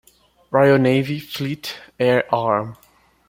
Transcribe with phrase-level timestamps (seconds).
[0.49, 2.75] Royal Navy, Fleet Air Arm.